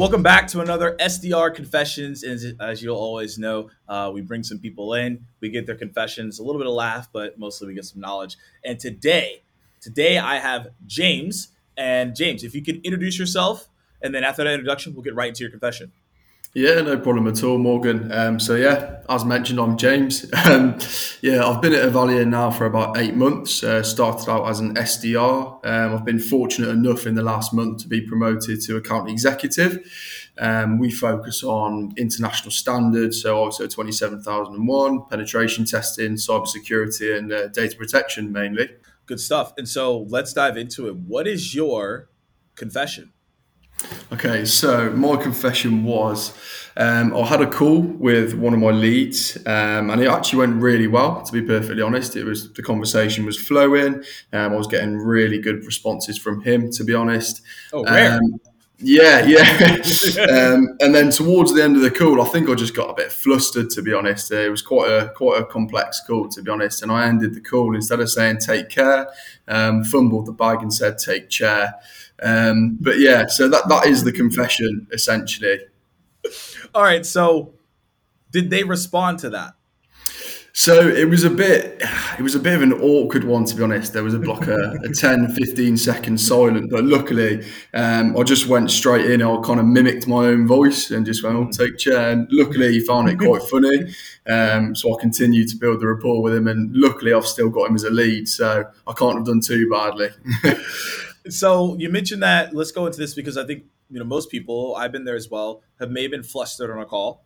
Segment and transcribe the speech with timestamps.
[0.00, 2.24] Welcome back to another SDR Confessions.
[2.24, 6.38] As, as you'll always know, uh, we bring some people in, we get their confessions,
[6.38, 8.38] a little bit of laugh, but mostly we get some knowledge.
[8.64, 9.42] And today,
[9.78, 11.48] today I have James.
[11.76, 13.68] And James, if you could introduce yourself,
[14.00, 15.92] and then after that introduction, we'll get right into your confession.
[16.52, 18.10] Yeah, no problem at all, Morgan.
[18.10, 20.28] Um, so yeah, as mentioned, I'm James.
[20.50, 20.78] Um,
[21.20, 23.62] yeah, I've been at Avalian now for about eight months.
[23.62, 25.64] Uh, started out as an SDR.
[25.64, 29.78] Um, I've been fortunate enough in the last month to be promoted to account executive.
[30.38, 37.76] Um, we focus on international standards, so ISO 27001, penetration testing, cybersecurity, and uh, data
[37.76, 38.70] protection mainly.
[39.06, 39.52] Good stuff.
[39.56, 40.96] And so let's dive into it.
[40.96, 42.08] What is your
[42.56, 43.12] confession?
[44.12, 46.32] Okay, so my confession was
[46.76, 50.62] um, I had a call with one of my leads, um, and it actually went
[50.62, 51.22] really well.
[51.22, 54.02] To be perfectly honest, it was the conversation was flowing.
[54.32, 56.70] Um, I was getting really good responses from him.
[56.72, 58.14] To be honest, oh, rare.
[58.14, 58.40] Um,
[58.82, 60.22] yeah, yeah.
[60.24, 62.94] um, and then towards the end of the call, I think I just got a
[62.94, 63.68] bit flustered.
[63.70, 66.28] To be honest, it was quite a quite a complex call.
[66.30, 69.08] To be honest, and I ended the call instead of saying "take care,"
[69.48, 71.74] um, fumbled the bag and said "take chair."
[72.22, 75.60] Um, but yeah, so that that is the confession essentially.
[76.74, 77.04] All right.
[77.04, 77.54] So,
[78.30, 79.54] did they respond to that?
[80.52, 81.80] So it was a bit,
[82.18, 83.92] it was a bit of an awkward one to be honest.
[83.92, 88.48] There was a block, a, a 10, 15 second silent, but luckily um, I just
[88.48, 89.22] went straight in.
[89.22, 92.28] I kind of mimicked my own voice and just went, "I'll oh, take chair." And
[92.32, 93.94] luckily he found it quite funny,
[94.26, 96.48] um, so I continued to build the rapport with him.
[96.48, 99.70] And luckily I've still got him as a lead, so I can't have done too
[99.70, 100.08] badly.
[101.28, 102.54] so you mentioned that.
[102.54, 104.74] Let's go into this because I think you know most people.
[104.76, 105.62] I've been there as well.
[105.78, 107.24] Have maybe been flustered on a call,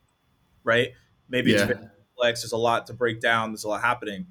[0.62, 0.92] right?
[1.28, 1.56] Maybe yeah.
[1.56, 2.42] it's very complex.
[2.42, 3.52] There's a lot to break down.
[3.52, 4.26] There's a lot happening.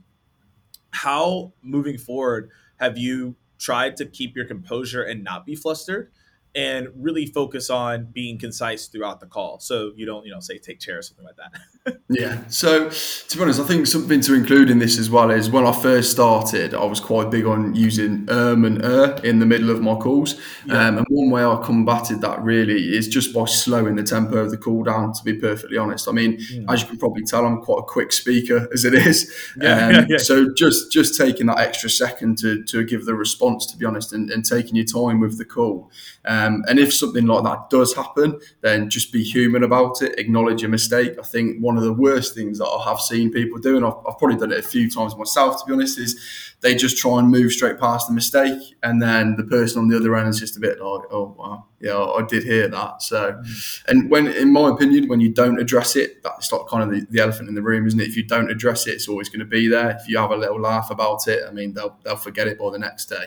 [0.92, 6.12] How moving forward have you tried to keep your composure and not be flustered?
[6.56, 9.60] And really focus on being concise throughout the call.
[9.60, 11.98] So you don't, you know, say take chair or something like that.
[12.10, 12.46] yeah.
[12.48, 15.66] So to be honest, I think something to include in this as well is when
[15.66, 19.72] I first started, I was quite big on using um and er in the middle
[19.72, 20.40] of my calls.
[20.66, 20.88] Yeah.
[20.88, 24.52] Um, and one way I combated that really is just by slowing the tempo of
[24.52, 26.08] the call down, to be perfectly honest.
[26.08, 26.72] I mean, mm.
[26.72, 29.34] as you can probably tell, I'm quite a quick speaker as it is.
[29.60, 30.18] Yeah, um, yeah, yeah.
[30.18, 34.14] So just just taking that extra second to, to give the response, to be honest,
[34.14, 35.92] and, and taking your time with the call.
[36.26, 40.20] Um, um, and if something like that does happen, then just be human about it,
[40.20, 41.18] acknowledge a mistake.
[41.20, 43.98] I think one of the worst things that I have seen people do, and I've,
[44.08, 46.20] I've probably done it a few times myself, to be honest, is
[46.62, 48.76] they just try and move straight past the mistake.
[48.84, 51.66] And then the person on the other end is just a bit like, oh, wow,
[51.80, 53.02] yeah, I did hear that.
[53.02, 53.84] So, mm.
[53.88, 57.06] and when, in my opinion, when you don't address it, that's like kind of the,
[57.10, 58.08] the elephant in the room, isn't it?
[58.08, 59.92] If you don't address it, it's always going to be there.
[59.92, 62.72] If you have a little laugh about it, I mean, they'll, they'll forget it by
[62.72, 63.26] the next day.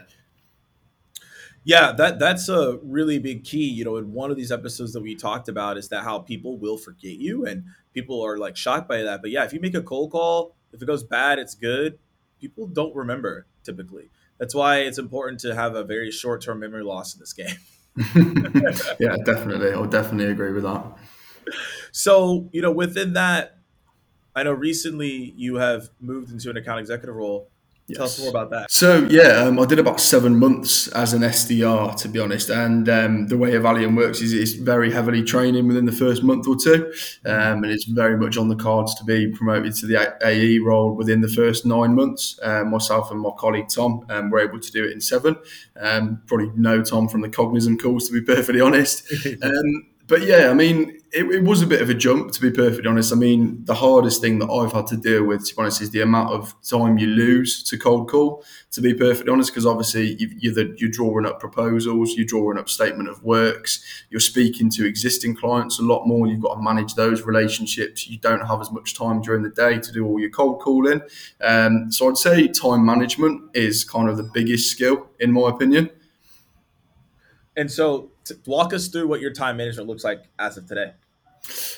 [1.67, 3.69] Yeah, that that's a really big key.
[3.69, 6.59] You know, in one of these episodes that we talked about is that how people
[6.59, 9.21] will forget you, and people are like shocked by that.
[9.21, 11.99] But yeah, if you make a cold call, if it goes bad, it's good.
[12.41, 14.11] People don't remember typically.
[14.39, 17.57] That's why it's important to have a very short term memory loss in this game.
[19.01, 19.73] yeah, definitely.
[19.73, 20.85] I'll definitely agree with that.
[21.91, 23.59] So, you know, within that,
[24.37, 27.51] I know recently you have moved into an account executive role.
[27.89, 27.99] Yes.
[27.99, 28.71] Tell us more about that.
[28.71, 32.89] So yeah, um, I did about seven months as an SDR to be honest, and
[32.89, 36.57] um, the way Avalian works is it's very heavily training within the first month or
[36.57, 36.93] two,
[37.25, 40.97] um, and it's very much on the cards to be promoted to the AE role
[40.97, 42.41] within the first nine months.
[42.43, 45.37] Um, myself and my colleague Tom um, were able to do it in seven.
[45.81, 49.13] Um, probably know Tom from the Cognizant calls to be perfectly honest.
[50.09, 52.87] but yeah, I mean, it, it, was a bit of a jump to be perfectly
[52.87, 53.11] honest.
[53.11, 55.91] I mean, the hardest thing that I've had to deal with, to be honest, is
[55.91, 58.45] the amount of time you lose to cold call.
[58.73, 62.69] To be perfectly honest, because obviously you, are you're drawing up proposals, you're drawing up
[62.69, 66.27] statement of works, you're speaking to existing clients a lot more.
[66.27, 68.07] You've got to manage those relationships.
[68.07, 71.01] You don't have as much time during the day to do all your cold calling.
[71.41, 75.89] Um, so I'd say time management is kind of the biggest skill in my opinion.
[77.57, 78.11] And so,
[78.45, 80.93] walk us through what your time management looks like as of today.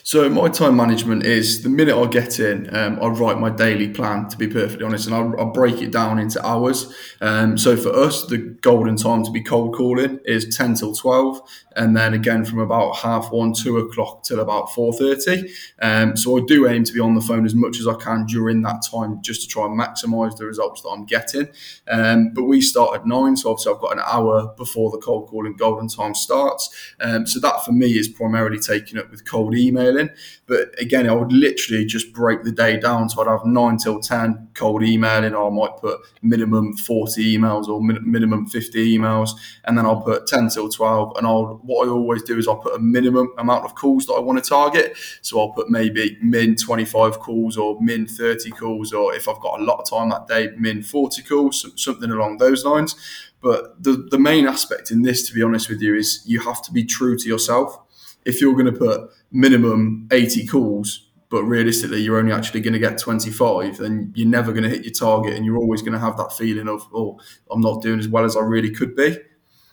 [0.03, 3.89] So my time management is the minute I get in, um, I write my daily
[3.89, 4.29] plan.
[4.29, 6.95] To be perfectly honest, and I'll, I'll break it down into hours.
[7.21, 11.41] Um, so for us, the golden time to be cold calling is ten till twelve,
[11.77, 15.53] and then again from about half one, two o'clock till about four thirty.
[15.83, 18.25] Um, so I do aim to be on the phone as much as I can
[18.25, 21.49] during that time, just to try and maximise the results that I'm getting.
[21.87, 25.29] Um, but we start at nine, so obviously I've got an hour before the cold
[25.29, 26.71] calling golden time starts.
[27.01, 30.11] Um, so that for me is primarily taken up with cold emailing.
[30.47, 33.11] But again, I would literally just break the day down.
[33.11, 37.69] So I'd have nine till 10 cold emailing, or I might put minimum 40 emails
[37.69, 39.31] or min- minimum 50 emails.
[39.65, 41.17] And then I'll put 10 till 12.
[41.17, 44.15] And I'll, what I always do is I'll put a minimum amount of calls that
[44.15, 44.97] I want to target.
[45.23, 49.61] So I'll put maybe min 25 calls or min 30 calls, or if I've got
[49.61, 52.95] a lot of time that day, min 40 calls, something along those lines.
[53.41, 56.63] But the, the main aspect in this, to be honest with you, is you have
[56.63, 57.79] to be true to yourself.
[58.25, 62.79] If you're going to put minimum 80 calls, but realistically you're only actually going to
[62.79, 65.99] get 25, then you're never going to hit your target and you're always going to
[65.99, 67.19] have that feeling of, oh,
[67.51, 69.19] I'm not doing as well as I really could be.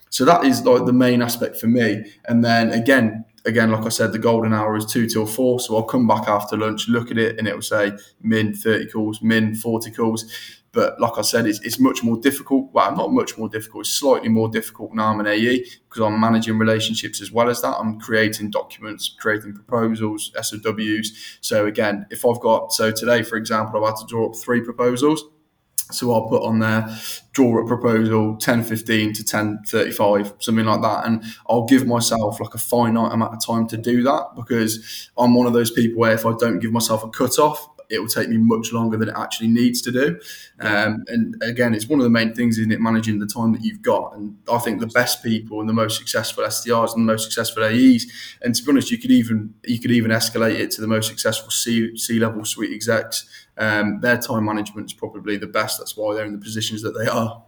[0.09, 2.12] So that is like the main aspect for me.
[2.25, 5.59] And then again, again, like I said, the golden hour is two till four.
[5.59, 8.89] So I'll come back after lunch, look at it, and it will say min 30
[8.89, 10.25] calls, min 40 calls.
[10.75, 12.69] But like I said, it's, it's much more difficult.
[12.74, 13.88] Well, not much more difficult.
[13.88, 17.62] It's slightly more difficult now I'm an AE because I'm managing relationships as well as
[17.62, 17.75] that.
[17.77, 21.38] I'm creating documents, creating proposals, SOWs.
[21.42, 24.62] So again, if I've got so today, for example, I've had to draw up three
[24.62, 25.24] proposals.
[25.92, 26.98] So I'll put on there,
[27.31, 31.06] draw a proposal 1015 to 1035, something like that.
[31.06, 35.36] And I'll give myself like a finite amount of time to do that because I'm
[35.36, 38.08] one of those people where if I don't give myself a cut off, it will
[38.08, 40.20] take me much longer than it actually needs to do.
[40.60, 42.82] Um, and again, it's one of the main things, isn't it?
[42.82, 44.16] Managing the time that you've got.
[44.16, 47.64] And I think the best people and the most successful SDRs and the most successful
[47.64, 48.06] AEs,
[48.42, 51.08] and to be honest, you could even you could even escalate it to the most
[51.08, 53.28] successful C C level suite execs.
[53.58, 55.80] Um, their time management is probably the best.
[55.80, 57.44] That's why they're in the positions that they are.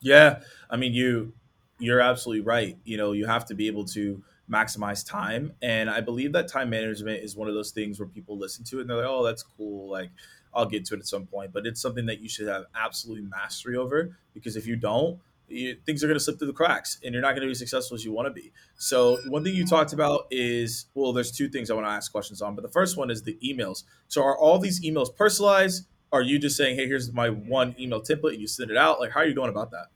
[0.00, 0.40] Yeah,
[0.70, 1.32] I mean you
[1.80, 2.76] you're absolutely right.
[2.84, 5.52] You know, you have to be able to maximize time.
[5.62, 8.78] And I believe that time management is one of those things where people listen to
[8.78, 9.90] it and they're like, oh, that's cool.
[9.90, 10.10] Like,
[10.52, 11.52] I'll get to it at some point.
[11.52, 15.76] But it's something that you should have absolute mastery over because if you don't, you,
[15.84, 17.96] things are going to slip through the cracks and you're not going to be successful
[17.96, 18.52] as you want to be.
[18.76, 22.10] So, one thing you talked about is well, there's two things I want to ask
[22.10, 22.54] questions on.
[22.54, 23.82] But the first one is the emails.
[24.08, 25.86] So, are all these emails personalized?
[26.12, 29.00] Are you just saying, hey, here's my one email template and you send it out?
[29.00, 29.86] Like, how are you going about that?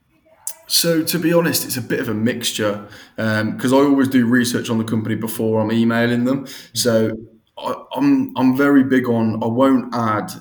[0.67, 4.27] So to be honest, it's a bit of a mixture because um, I always do
[4.27, 6.47] research on the company before I'm emailing them.
[6.73, 7.13] So
[7.59, 10.33] I, I'm I'm very big on I won't add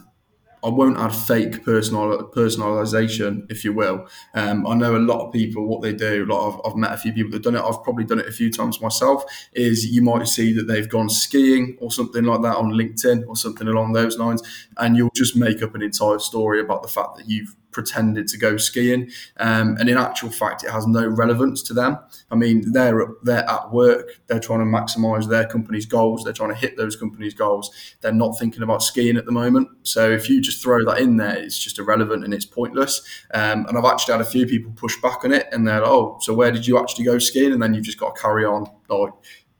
[0.64, 4.08] I won't add fake personal personalization, if you will.
[4.34, 6.26] Um, I know a lot of people what they do.
[6.26, 7.68] Like I've, I've met a few people that have done it.
[7.68, 9.26] I've probably done it a few times myself.
[9.52, 13.36] Is you might see that they've gone skiing or something like that on LinkedIn or
[13.36, 14.42] something along those lines,
[14.78, 18.38] and you'll just make up an entire story about the fact that you've pretended to
[18.38, 21.98] go skiing, um, and in actual fact, it has no relevance to them.
[22.32, 26.52] I mean, they're they're at work, they're trying to maximise their company's goals, they're trying
[26.52, 27.72] to hit those company's goals.
[28.02, 29.70] They're not thinking about skiing at the moment.
[29.84, 33.02] So if you just throw that in there, it's just irrelevant and it's pointless.
[33.34, 35.90] Um, and I've actually had a few people push back on it, and they're like,
[35.90, 38.46] "Oh, so where did you actually go skiing?" And then you've just got to carry
[38.46, 39.14] on like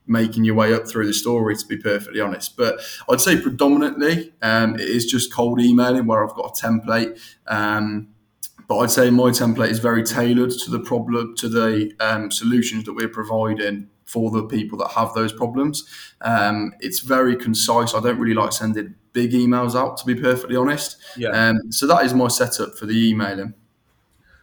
[0.06, 2.80] making your way up through the story to be perfectly honest but
[3.10, 8.08] i'd say predominantly um, it is just cold emailing where i've got a template um,
[8.66, 12.84] but I'd say my template is very tailored to the problem, to the um, solutions
[12.84, 15.84] that we're providing for the people that have those problems.
[16.20, 17.94] Um, it's very concise.
[17.94, 20.96] I don't really like sending big emails out, to be perfectly honest.
[21.16, 21.30] Yeah.
[21.30, 23.54] Um, so that is my setup for the emailing.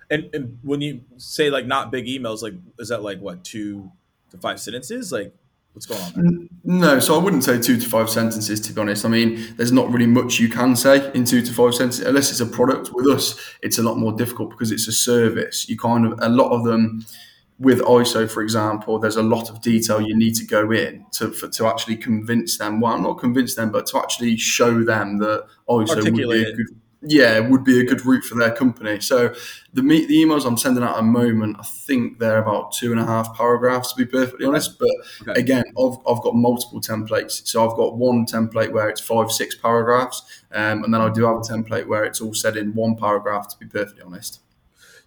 [0.10, 3.92] And, and when you say like not big emails, like is that like what two
[4.31, 5.12] to five sentences?
[5.12, 5.34] Like
[5.74, 6.48] What's going on there?
[6.64, 9.06] No, so I wouldn't say two to five sentences, to be honest.
[9.06, 12.30] I mean, there's not really much you can say in two to five sentences, unless
[12.30, 12.92] it's a product.
[12.94, 15.70] With us, it's a lot more difficult because it's a service.
[15.70, 17.06] You kind of, a lot of them,
[17.58, 21.32] with ISO, for example, there's a lot of detail you need to go in to
[21.32, 22.82] for, to actually convince them.
[22.82, 26.81] Well, not convince them, but to actually show them that ISO would be a good
[27.01, 29.00] yeah, would be a good route for their company.
[29.00, 29.34] So
[29.74, 32.91] the meet the emails I'm sending out at the moment, I think they're about two
[32.91, 34.77] and a half paragraphs to be perfectly honest.
[34.77, 34.89] But
[35.22, 35.39] okay.
[35.39, 37.48] again, I've, I've got multiple templates.
[37.48, 41.25] So I've got one template where it's five, six paragraphs, um, and then I do
[41.25, 43.48] have a template where it's all said in one paragraph.
[43.50, 44.39] To be perfectly honest.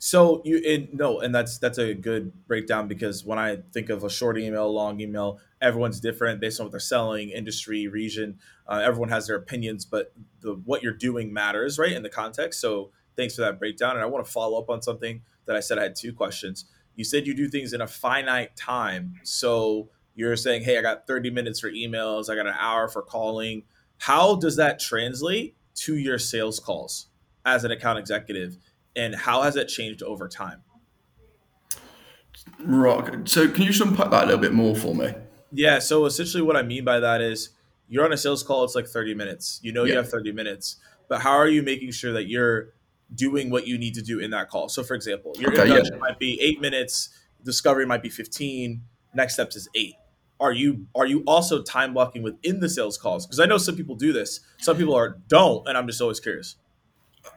[0.04, 4.04] So you it, no, and that's that's a good breakdown because when I think of
[4.04, 8.38] a short email, long email, everyone's different based on what they're selling, industry, region.
[8.68, 12.60] Uh, everyone has their opinions, but the what you're doing matters, right, in the context.
[12.60, 13.92] So thanks for that breakdown.
[13.92, 15.78] And I want to follow up on something that I said.
[15.78, 16.66] I had two questions.
[16.96, 21.06] You said you do things in a finite time, so you're saying, "Hey, I got
[21.06, 22.28] 30 minutes for emails.
[22.28, 23.62] I got an hour for calling."
[23.96, 27.06] How does that translate to your sales calls
[27.46, 28.58] as an account executive?
[28.96, 30.62] And how has it changed over time?
[32.60, 33.28] Right.
[33.28, 35.14] So can you just unpack that a little bit more for me?
[35.52, 35.78] Yeah.
[35.78, 37.50] So essentially, what I mean by that is
[37.88, 38.64] you're on a sales call.
[38.64, 39.60] It's like 30 minutes.
[39.62, 39.92] You know, yeah.
[39.92, 40.76] you have 30 minutes,
[41.08, 42.74] but how are you making sure that you're
[43.14, 44.68] doing what you need to do in that call?
[44.68, 46.00] So, for example, your okay, introduction yeah.
[46.00, 47.10] might be eight minutes.
[47.44, 48.82] Discovery might be 15.
[49.14, 49.94] Next steps is eight.
[50.40, 53.26] are you are you also time blocking within the sales calls?
[53.26, 56.20] Because I know some people do this, some people are don't, and I'm just always
[56.20, 56.56] curious.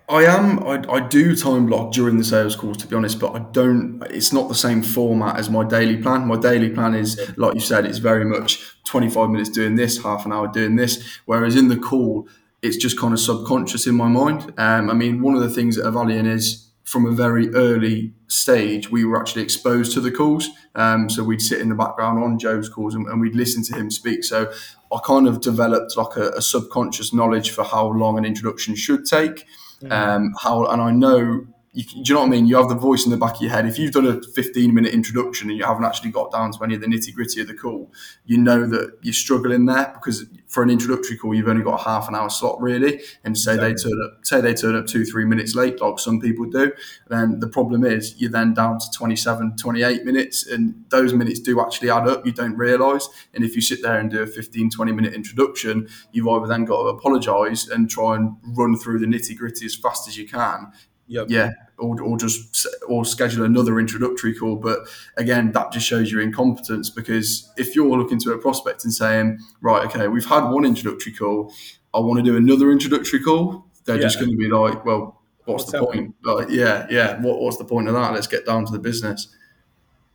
[0.09, 0.59] I am.
[0.65, 4.01] I, I do time block during the sales calls, to be honest, but I don't.
[4.09, 6.25] It's not the same format as my daily plan.
[6.27, 10.25] My daily plan is, like you said, it's very much 25 minutes doing this, half
[10.25, 11.19] an hour doing this.
[11.25, 12.27] Whereas in the call,
[12.61, 14.53] it's just kind of subconscious in my mind.
[14.57, 18.89] Um, I mean, one of the things at Avalian is from a very early stage,
[18.89, 20.49] we were actually exposed to the calls.
[20.73, 23.75] Um, so we'd sit in the background on Joe's calls and, and, we'd listen to
[23.75, 24.23] him speak.
[24.23, 24.49] So
[24.89, 29.05] I kind of developed like a, a subconscious knowledge for how long an introduction should
[29.05, 29.45] take.
[29.81, 29.91] Mm-hmm.
[29.91, 31.45] Um, how and I know
[31.77, 32.47] you, do you know what I mean?
[32.47, 33.67] You have the voice in the back of your head.
[33.67, 36.73] If you've done a 15 minute introduction and you haven't actually got down to any
[36.73, 37.91] of the nitty gritty of the call,
[38.25, 41.83] you know that you're struggling there because for an introductory call, you've only got a
[41.83, 43.01] half an hour slot really.
[43.23, 43.73] And say exactly.
[43.73, 46.71] they turn up, say they turn up two, three minutes late, like some people do.
[47.07, 51.59] Then the problem is you're then down to 27, 28 minutes, and those minutes do
[51.61, 52.25] actually add up.
[52.25, 53.09] You don't realize.
[53.33, 56.65] And if you sit there and do a 15, 20 minute introduction, you've either then
[56.65, 60.27] got to apologize and try and run through the nitty gritty as fast as you
[60.27, 60.71] can.
[61.07, 61.27] Yep.
[61.29, 64.57] Yeah, or, or just or schedule another introductory call.
[64.57, 64.79] But
[65.15, 69.39] again, that just shows your incompetence because if you're looking to a prospect and saying,
[69.61, 71.53] right, okay, we've had one introductory call,
[71.93, 74.01] I want to do another introductory call, they're yeah.
[74.01, 76.13] just going to be like, well, what's, what's the happening?
[76.23, 76.37] point?
[76.37, 78.13] Like, yeah, yeah, what, what's the point of that?
[78.13, 79.29] Let's get down to the business.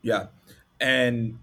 [0.02, 0.26] Yeah,
[0.80, 1.38] and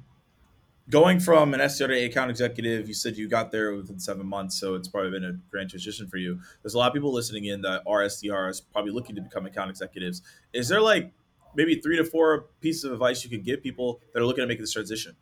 [0.89, 4.75] going from an SDR account executive, you said you got there within seven months, so
[4.75, 6.39] it's probably been a grand transition for you.
[6.63, 9.69] There's a lot of people listening in that are SDRs, probably looking to become account
[9.69, 10.21] executives.
[10.53, 11.11] Is there like
[11.55, 14.47] maybe three to four pieces of advice you could give people that are looking to
[14.47, 15.15] make this transition?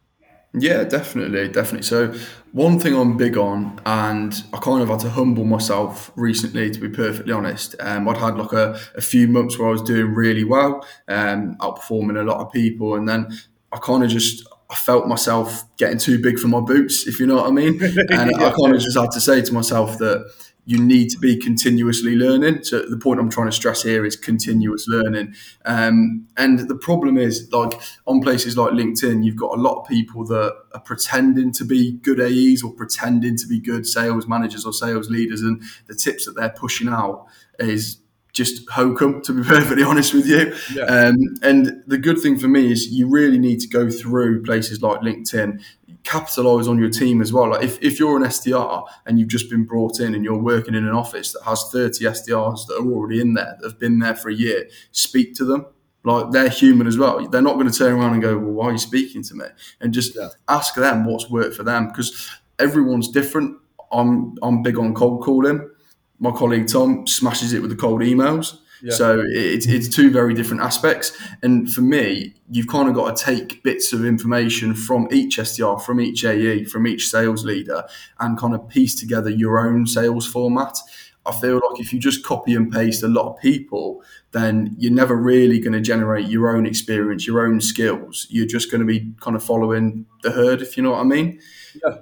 [0.53, 1.83] Yeah, definitely, definitely.
[1.83, 2.15] So,
[2.53, 6.79] one thing I'm big on, and I kind of had to humble myself recently, to
[6.79, 7.75] be perfectly honest.
[7.79, 11.57] Um, I'd had like a, a few months where I was doing really well, um,
[11.57, 13.37] outperforming a lot of people, and then
[13.73, 17.27] I kind of just I felt myself getting too big for my boots, if you
[17.27, 17.79] know what I mean.
[18.09, 18.47] And yeah.
[18.47, 20.29] I kind of just had to say to myself that
[20.67, 22.61] you need to be continuously learning.
[22.63, 25.33] So the point I'm trying to stress here is continuous learning.
[25.63, 29.87] Um, and the problem is, like on places like LinkedIn, you've got a lot of
[29.87, 34.65] people that are pretending to be good AEs or pretending to be good sales managers
[34.65, 37.27] or sales leaders, and the tips that they're pushing out
[37.59, 37.99] is
[38.37, 40.55] just hokum, to be perfectly honest with you.
[40.73, 40.83] Yeah.
[40.83, 44.81] Um, and the good thing for me is you really need to go through places
[44.81, 45.61] like LinkedIn,
[46.03, 47.49] capitalize on your team as well.
[47.49, 50.75] Like if, if you're an SDR and you've just been brought in and you're working
[50.75, 53.99] in an office that has 30 SDRs that are already in there, that have been
[53.99, 55.65] there for a year, speak to them.
[56.03, 57.27] Like they're human as well.
[57.27, 59.45] They're not going to turn around and go, Well, why are you speaking to me?
[59.81, 60.29] And just yeah.
[60.47, 62.29] ask them what's worked for them because
[62.59, 63.57] everyone's different.
[63.91, 65.69] I'm I'm big on cold calling
[66.19, 68.57] my colleague Tom smashes it with the cold emails.
[68.81, 68.93] Yeah.
[68.93, 71.17] So it's, it's two very different aspects.
[71.41, 75.81] And for me, you've kind of got to take bits of information from each SDR,
[75.81, 77.83] from each AE, from each sales leader,
[78.19, 80.77] and kind of piece together your own sales format.
[81.25, 84.93] I feel like if you just copy and paste a lot of people, then you're
[84.93, 88.27] never really going to generate your own experience, your own skills.
[88.29, 91.03] You're just going to be kind of following the herd, if you know what I
[91.03, 91.39] mean.
[91.83, 91.97] Yeah.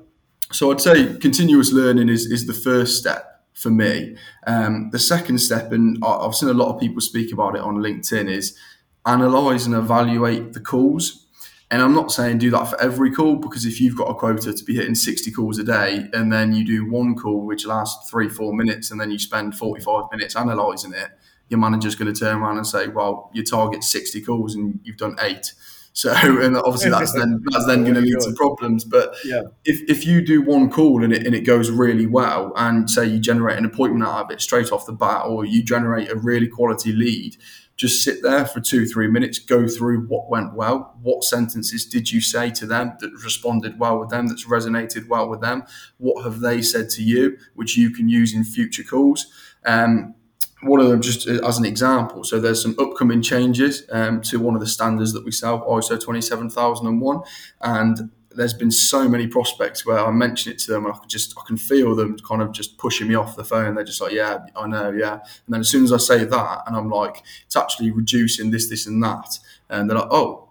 [0.52, 4.16] So I'd say continuous learning is, is the first step for me.
[4.46, 7.78] Um, the second step, and I've seen a lot of people speak about it on
[7.78, 8.58] LinkedIn, is
[9.06, 11.26] analyze and evaluate the calls.
[11.72, 14.54] And I'm not saying do that for every call because if you've got a quota
[14.54, 18.08] to be hitting 60 calls a day and then you do one call which lasts
[18.10, 21.10] three, four minutes and then you spend 45 minutes analysing it,
[21.50, 24.98] your manager's going to turn around and say, well, you target 60 calls and you've
[24.98, 25.54] done eight.
[25.96, 26.12] So,
[26.42, 28.84] and obviously that's then that's then going to lead to problems.
[28.84, 29.44] But yeah.
[29.64, 33.06] if, if you do one call and it, and it goes really well, and say
[33.06, 36.16] you generate an appointment out of it straight off the bat, or you generate a
[36.16, 37.38] really quality lead,
[37.78, 42.12] just sit there for two, three minutes, go through what went well, what sentences did
[42.12, 45.64] you say to them that responded well with them, that's resonated well with them,
[45.98, 49.28] what have they said to you, which you can use in future calls.
[49.66, 50.16] Um,
[50.66, 52.24] one of them just as an example.
[52.24, 56.00] So there's some upcoming changes um, to one of the standards that we sell, ISO
[56.00, 57.22] 27001,
[57.62, 61.08] and there's been so many prospects where I mention it to them and I can
[61.08, 63.76] just I can feel them kind of just pushing me off the phone.
[63.76, 65.14] They're just like, yeah, I know, yeah.
[65.14, 68.70] And then as soon as I say that, and I'm like, it's actually reducing this,
[68.70, 70.50] this, and that, and they're like, oh,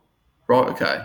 [0.48, 1.04] right, okay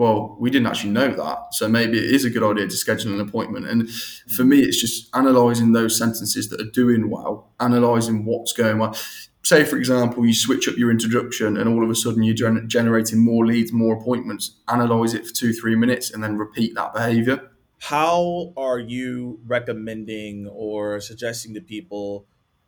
[0.00, 1.52] well, we didn't actually know that.
[1.52, 3.68] So maybe it is a good idea to schedule an appointment.
[3.68, 3.90] And
[4.34, 8.96] for me, it's just analysing those sentences that are doing well, analysing what's going well.
[9.42, 12.66] Say, for example, you switch up your introduction and all of a sudden you're gener-
[12.66, 14.56] generating more leads, more appointments.
[14.68, 17.50] Analyse it for two, three minutes and then repeat that behaviour.
[17.80, 22.24] How are you recommending or suggesting to people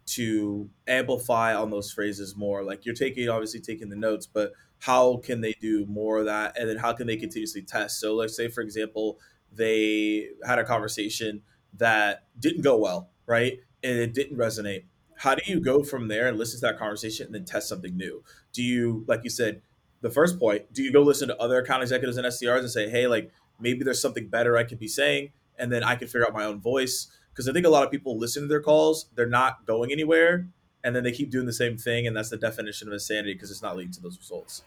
[0.09, 2.63] to amplify on those phrases more?
[2.63, 6.59] Like you're taking, obviously, taking the notes, but how can they do more of that
[6.59, 9.19] and then how can they continuously test so let's say for example
[9.55, 11.43] they had a conversation
[11.75, 13.59] that didn't go well, right?
[13.83, 14.85] And it didn't resonate.
[15.17, 17.97] How do you go from there and listen to that conversation and then test something
[17.97, 18.23] new?
[18.53, 19.63] Do you, like you said,
[20.01, 22.89] the first point, do you go listen to other account executives and SDRs and say,
[22.89, 26.27] hey, like maybe there's something better I could be saying, and then I can figure
[26.27, 27.07] out my own voice?
[27.31, 30.49] Because I think a lot of people listen to their calls, they're not going anywhere,
[30.85, 33.51] and then they keep doing the same thing, and that's the definition of insanity because
[33.51, 34.63] it's not leading to those results.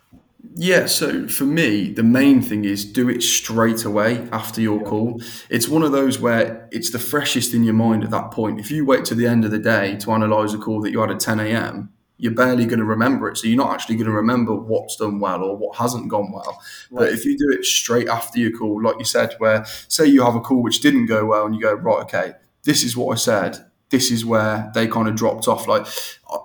[0.53, 4.87] Yeah, so for me, the main thing is do it straight away after your yeah.
[4.87, 5.21] call.
[5.49, 8.59] It's one of those where it's the freshest in your mind at that point.
[8.59, 10.99] If you wait to the end of the day to analyze a call that you
[11.01, 13.37] had at 10 a.m., you're barely going to remember it.
[13.37, 16.61] So you're not actually going to remember what's done well or what hasn't gone well.
[16.89, 16.99] Right.
[16.99, 20.23] But if you do it straight after your call, like you said, where say you
[20.23, 23.11] have a call which didn't go well and you go, right, okay, this is what
[23.11, 25.67] I said this is where they kind of dropped off.
[25.67, 25.85] Like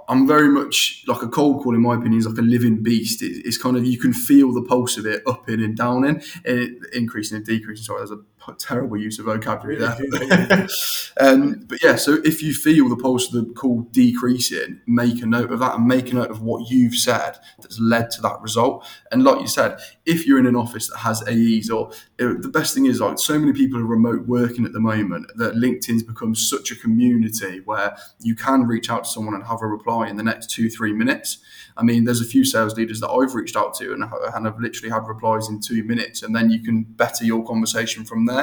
[0.08, 3.22] I'm very much like a cold call, in my opinion, is like a living beast.
[3.22, 6.04] It, it's kind of you can feel the pulse of it up in and down
[6.04, 7.84] in, and increasing and decreasing.
[7.84, 8.20] Sorry, there's a
[8.58, 9.96] terrible use of vocabulary there.
[11.20, 15.26] um, but yeah, so if you feel the pulse of the call decreasing, make a
[15.26, 18.40] note of that and make a note of what you've said that's led to that
[18.40, 18.86] result.
[19.10, 21.90] And like you said, if you're in an office that has AEs, or
[22.20, 25.30] uh, the best thing is like so many people are remote working at the moment
[25.36, 29.62] that LinkedIn's become such a community where you can reach out to someone and have
[29.62, 31.38] a reply in the next two, three minutes.
[31.76, 34.58] I mean, there's a few sales leaders that I've reached out to and, and have
[34.58, 38.39] literally had replies in two minutes, and then you can better your conversation from there.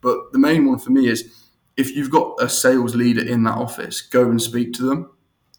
[0.00, 3.56] But the main one for me is if you've got a sales leader in that
[3.58, 5.10] office, go and speak to them.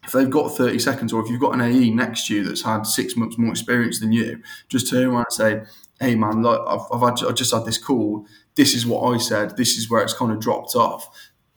[0.04, 2.62] If they've got 30 seconds, or if you've got an AE next to you that's
[2.62, 5.62] had six months more experience than you, just turn around and say,
[6.00, 8.26] "Hey, man, like I've, I've, had, I've just had this call.
[8.54, 9.56] This is what I said.
[9.56, 11.08] This is where it's kind of dropped off.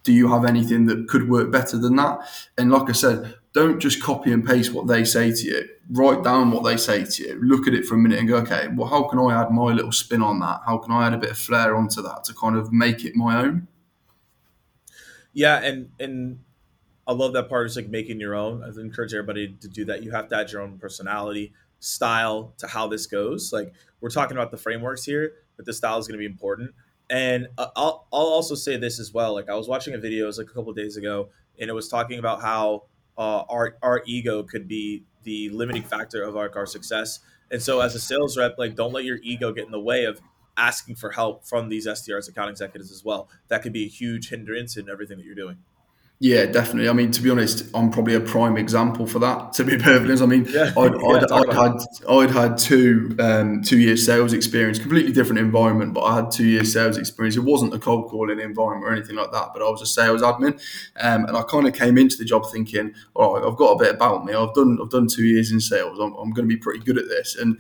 [0.04, 2.20] Do you have anything that could work better than that?"
[2.58, 5.70] And like I said, don't just copy and paste what they say to you.
[5.90, 7.40] Write down what they say to you.
[7.44, 9.74] Look at it for a minute and go, okay, well, how can I add my
[9.74, 10.62] little spin on that?
[10.66, 13.16] How can I add a bit of flair onto that to kind of make it
[13.16, 13.68] my own?
[15.34, 16.40] Yeah, and and
[17.08, 18.64] I love that part is like making your own.
[18.64, 20.04] I encourage everybody to do that.
[20.04, 23.52] You have to add your own personality, style to how this goes.
[23.52, 26.74] Like we're talking about the frameworks here, but the style is going to be important.
[27.10, 29.34] And I'll I'll also say this as well.
[29.34, 31.74] Like I was watching a video, it was like a couple days ago, and it
[31.74, 32.84] was talking about how
[33.18, 37.20] uh, our our ego could be the limiting factor of our, our success.
[37.52, 40.06] And so, as a sales rep, like don't let your ego get in the way
[40.06, 40.22] of
[40.58, 43.30] asking for help from these SDRs, account executives as well.
[43.48, 45.58] That could be a huge hindrance in everything that you're doing.
[46.24, 46.88] Yeah, definitely.
[46.88, 49.54] I mean, to be honest, I'm probably a prime example for that.
[49.54, 50.72] To be perfectly honest, I mean, yeah.
[50.78, 55.96] I'd, I'd, I'd had I'd had two um, two years sales experience, completely different environment,
[55.96, 57.38] but I had two years sales experience.
[57.38, 60.22] It wasn't a cold calling environment or anything like that, but I was a sales
[60.22, 60.62] admin,
[61.00, 63.80] um, and I kind of came into the job thinking, all right, I've got a
[63.80, 64.36] bit about me.
[64.36, 65.98] I've done I've done two years in sales.
[65.98, 67.58] I'm, I'm going to be pretty good at this, and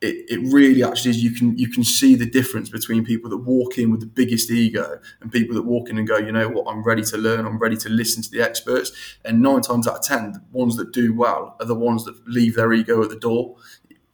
[0.00, 3.38] it, it really actually is you can you can see the difference between people that
[3.38, 6.48] walk in with the biggest ego and people that walk in and go you know
[6.48, 6.70] what?
[6.70, 7.46] I'm ready to learn.
[7.46, 8.92] I'm ready to listen to the experts.
[9.24, 12.14] And nine times out of ten the ones that do well are the ones that
[12.28, 13.56] leave their ego at the door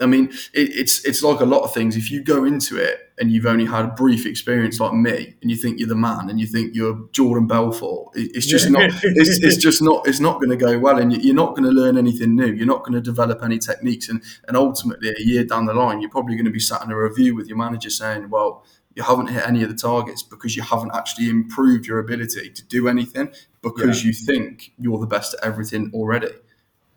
[0.00, 1.96] I mean, it, it's it's like a lot of things.
[1.96, 5.50] If you go into it and you've only had a brief experience like me, and
[5.50, 8.90] you think you're the man, and you think you're Jordan Belfort, it, it's just not.
[9.02, 10.07] It's, it's just not.
[10.09, 12.52] It's not going to go well, and you're not going to learn anything new.
[12.52, 16.00] You're not going to develop any techniques, and and ultimately, a year down the line,
[16.00, 18.64] you're probably going to be sat in a review with your manager saying, "Well,
[18.96, 22.64] you haven't hit any of the targets because you haven't actually improved your ability to
[22.64, 24.09] do anything because yeah.
[24.09, 26.33] you think you're the best at everything already."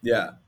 [0.01, 0.31] Yeah.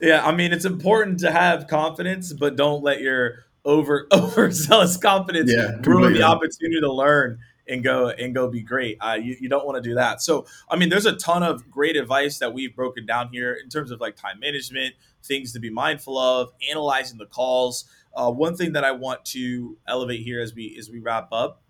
[0.00, 0.24] yeah.
[0.24, 5.78] I mean, it's important to have confidence, but don't let your over overzealous confidence yeah,
[5.84, 8.98] ruin the opportunity to learn and go and go be great.
[9.00, 10.20] Uh, you, you don't want to do that.
[10.20, 13.68] So, I mean, there's a ton of great advice that we've broken down here in
[13.68, 17.84] terms of like time management, things to be mindful of, analyzing the calls.
[18.14, 21.62] Uh, one thing that I want to elevate here as we as we wrap up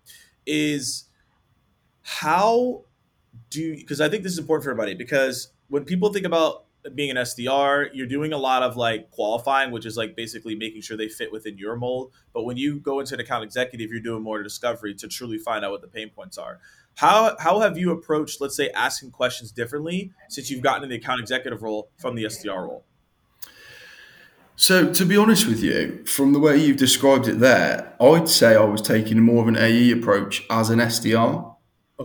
[0.45, 1.05] is
[2.01, 2.83] how
[3.49, 7.09] do because I think this is important for everybody because when people think about being
[7.09, 10.97] an SDR, you're doing a lot of like qualifying, which is like basically making sure
[10.97, 12.11] they fit within your mold.
[12.33, 15.63] But when you go into an account executive, you're doing more discovery to truly find
[15.63, 16.59] out what the pain points are.
[16.95, 20.97] How how have you approached, let's say, asking questions differently since you've gotten in the
[20.97, 22.83] account executive role from the SDR role?
[24.55, 28.55] So, to be honest with you, from the way you've described it there, I'd say
[28.55, 31.52] I was taking more of an AE approach as an SDR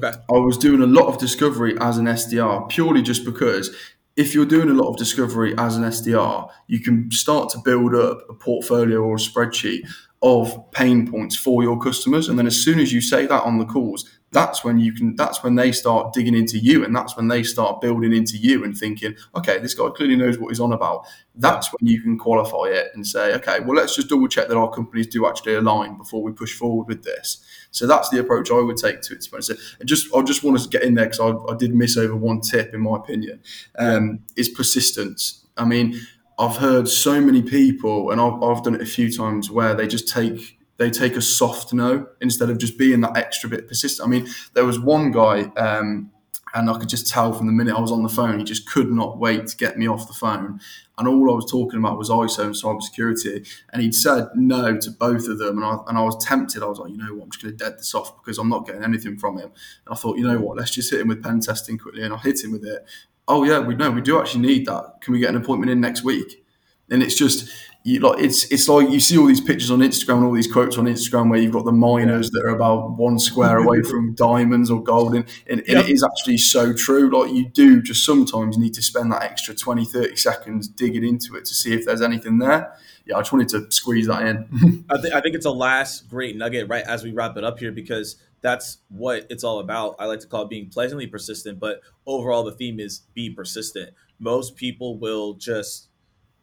[0.04, 0.18] Okay.
[0.30, 3.74] I was doing a lot of discovery as an SDR purely just because
[4.16, 7.94] if you're doing a lot of discovery as an SDR, you can start to build
[7.94, 9.88] up a portfolio or a spreadsheet
[10.22, 12.28] of pain points for your customers.
[12.28, 15.16] And then as soon as you say that on the calls, that's when you can
[15.16, 18.62] that's when they start digging into you and that's when they start building into you
[18.64, 21.06] and thinking okay this guy clearly knows what he's on about.
[21.34, 24.56] That's when you can qualify it and say okay well let's just double check that
[24.56, 27.44] our companies do actually align before we push forward with this.
[27.70, 30.68] So that's the approach i would take to it so just i just want to
[30.68, 33.40] get in there because I, I, did miss over one tip in my opinion
[33.78, 35.46] um, is persistence.
[35.56, 36.00] I mean
[36.38, 39.86] i've heard so many people and I've, I've done it a few times where they
[39.86, 44.06] just take they take a soft no instead of just being that extra bit persistent.
[44.06, 46.10] I mean, there was one guy, um,
[46.54, 48.68] and I could just tell from the minute I was on the phone, he just
[48.70, 50.60] could not wait to get me off the phone.
[50.96, 53.46] And all I was talking about was ISO and cybersecurity.
[53.72, 55.58] And he'd said no to both of them.
[55.58, 56.62] And I, and I was tempted.
[56.62, 58.48] I was like, you know what, I'm just going to dead this off because I'm
[58.48, 59.50] not getting anything from him.
[59.84, 62.02] And I thought, you know what, let's just hit him with pen testing quickly.
[62.02, 62.84] And I hit him with it.
[63.28, 65.02] Oh, yeah, we know we do actually need that.
[65.02, 66.44] Can we get an appointment in next week?
[66.90, 67.50] And it's just,
[67.88, 70.50] you, like it's it's like you see all these pictures on Instagram and all these
[70.50, 74.14] quotes on Instagram where you've got the miners that are about one square away from
[74.14, 75.84] diamonds or gold and, and, yep.
[75.84, 77.08] it is actually so true.
[77.10, 81.34] Like you do just sometimes need to spend that extra 20 30 seconds digging into
[81.34, 82.74] it to see if there's anything there.
[83.06, 84.84] Yeah I just wanted to squeeze that in.
[84.90, 87.58] I, th- I think it's a last great nugget right as we wrap it up
[87.58, 89.96] here because that's what it's all about.
[89.98, 93.94] I like to call it being pleasantly persistent but overall the theme is be persistent.
[94.18, 95.88] Most people will just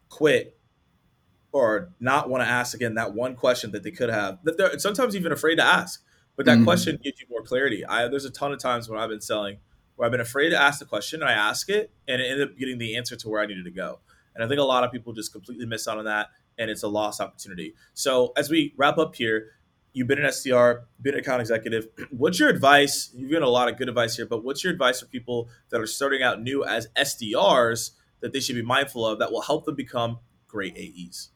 [0.08, 0.55] quit
[1.56, 4.78] or not want to ask again that one question that they could have that they're
[4.78, 6.04] sometimes even afraid to ask
[6.36, 6.64] but that mm-hmm.
[6.64, 7.84] question gives you more clarity.
[7.84, 9.58] I there's a ton of times when i've been selling
[9.96, 12.50] where i've been afraid to ask the question and i ask it and it ended
[12.50, 14.00] up getting the answer to where i needed to go.
[14.34, 16.82] And i think a lot of people just completely miss out on that and it's
[16.82, 17.74] a lost opportunity.
[17.94, 19.52] So as we wrap up here
[19.94, 21.88] you've been an sdr been an account executive.
[22.10, 23.10] What's your advice?
[23.14, 25.80] You've given a lot of good advice here but what's your advice for people that
[25.80, 29.64] are starting out new as sdrs that they should be mindful of that will help
[29.64, 31.30] them become great aes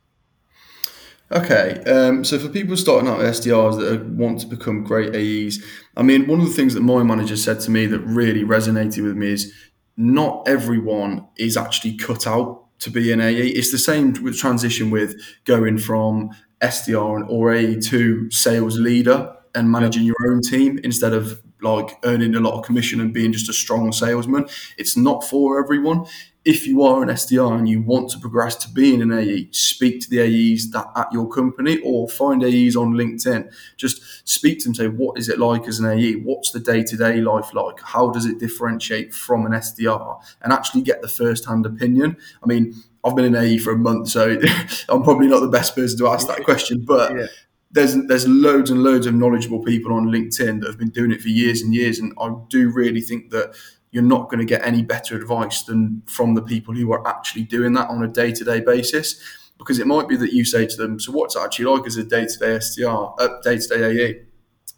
[1.33, 5.65] Okay, um, so for people starting out with SDRs that want to become great AEs,
[5.97, 9.05] I mean, one of the things that my manager said to me that really resonated
[9.05, 9.53] with me is
[9.97, 13.47] not everyone is actually cut out to be an AE.
[13.47, 15.15] It's the same with transition with
[15.45, 16.31] going from
[16.63, 22.35] SDR or AE to sales leader and managing your own team instead of like earning
[22.35, 24.47] a lot of commission and being just a strong salesman.
[24.77, 26.07] It's not for everyone
[26.45, 30.01] if you are an SDR and you want to progress to being an AE, speak
[30.01, 33.53] to the AEs that at your company or find AEs on LinkedIn.
[33.77, 36.15] Just speak to them, say, what is it like as an AE?
[36.15, 37.81] What's the day to day life like?
[37.81, 40.19] How does it differentiate from an SDR?
[40.41, 42.17] And actually get the first hand opinion.
[42.43, 44.39] I mean, I've been an AE for a month, so
[44.89, 47.27] I'm probably not the best person to ask that question, but yeah.
[47.71, 51.21] There's there's loads and loads of knowledgeable people on LinkedIn that have been doing it
[51.21, 53.55] for years and years, and I do really think that
[53.93, 57.43] you're not going to get any better advice than from the people who are actually
[57.43, 59.21] doing that on a day to day basis.
[59.59, 61.97] Because it might be that you say to them, So, what's it actually like as
[61.97, 64.23] a day to day SDR, uh, day to day AE?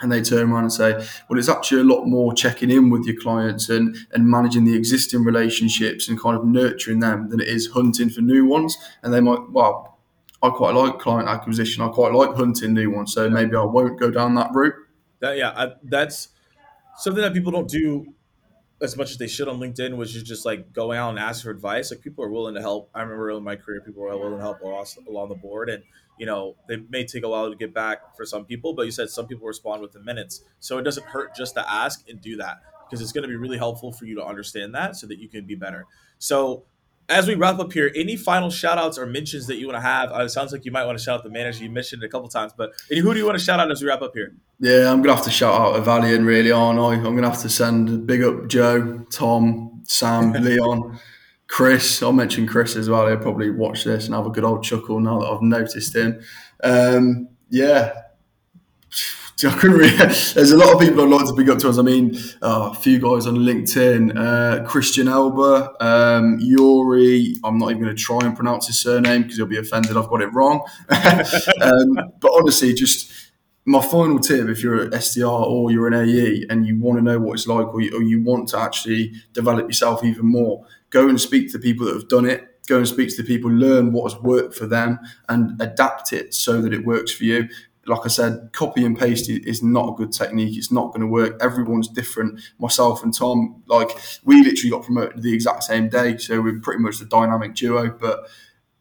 [0.01, 0.95] And they turn around and say,
[1.29, 4.75] Well, it's actually a lot more checking in with your clients and, and managing the
[4.75, 8.77] existing relationships and kind of nurturing them than it is hunting for new ones.
[9.05, 9.92] And they might, Well,
[10.43, 11.83] I quite like client acquisition.
[11.83, 13.15] I quite like hunting new ones.
[13.15, 14.75] So maybe I won't go down that route.
[15.21, 16.29] That, yeah, I, that's
[16.97, 18.15] something that people don't do
[18.83, 21.45] as much as they should on LinkedIn, which is just like going out and ask
[21.45, 21.93] for advice.
[21.93, 22.91] Like people are willing to help.
[22.93, 25.85] I remember in my career, people were willing to help along the board, and
[26.19, 28.91] you know they may take a while to get back for some people, but you
[28.91, 32.37] said some people respond within minutes, so it doesn't hurt just to ask and do
[32.39, 35.19] that because it's going to be really helpful for you to understand that so that
[35.19, 35.87] you can be better.
[36.19, 36.65] So
[37.09, 39.83] as we wrap up here, any final shout outs or mentions that you want to
[39.83, 40.13] have?
[40.13, 41.65] Uh, it sounds like you might want to shout out the manager.
[41.65, 43.71] You mentioned it a couple times, but any, who do you want to shout out
[43.71, 44.35] as we wrap up here?
[44.61, 46.95] Yeah, I'm going to have to shout out Avalian, really, aren't I?
[46.95, 50.99] I'm going to have to send big up Joe, Tom, Sam, Leon,
[51.49, 52.03] Chris.
[52.03, 53.07] I'll mention Chris as well.
[53.09, 56.21] He'll probably watch this and have a good old chuckle now that I've noticed him.
[56.63, 57.93] Um, yeah,
[60.35, 61.77] There's a lot of people I'd like to pick up to us.
[61.77, 67.35] I mean, uh, a few guys on LinkedIn, uh, Christian Elba, um, Yuri.
[67.43, 70.09] I'm not even going to try and pronounce his surname because he'll be offended I've
[70.09, 70.65] got it wrong.
[70.91, 73.13] um, but honestly, just
[73.65, 77.03] my final tip: if you're an SDR or you're an AE and you want to
[77.03, 80.65] know what it's like, or you, or you want to actually develop yourself even more,
[80.91, 83.27] go and speak to the people that have done it go and speak to the
[83.27, 84.97] people, learn what has worked for them,
[85.29, 87.49] and adapt it so that it works for you
[87.87, 90.57] like I said, copy and paste is not a good technique.
[90.57, 91.37] It's not going to work.
[91.43, 92.41] Everyone's different.
[92.59, 93.91] Myself and Tom, like
[94.25, 97.91] we literally got promoted the exact same day, so we're pretty much the dynamic duo.
[97.91, 98.29] But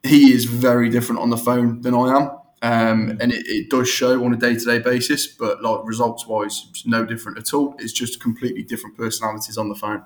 [0.04, 2.30] he is very different on the phone than I am,
[2.62, 5.28] um, and it, it, does show on a day to day basis.
[5.28, 7.76] But like results wise, no different at all.
[7.80, 10.04] It's just completely different personalities on the phone.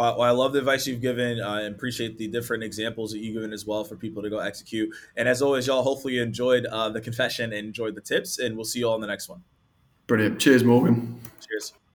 [0.00, 3.34] Well, I love the advice you've given uh, and appreciate the different examples that you've
[3.34, 4.88] given as well for people to go execute.
[5.16, 8.56] And as always, y'all, hopefully you enjoyed uh, the confession and enjoyed the tips, and
[8.56, 9.42] we'll see you all in the next one.
[10.06, 10.40] Brilliant.
[10.40, 11.20] Cheers, Morgan.
[11.46, 11.74] Cheers.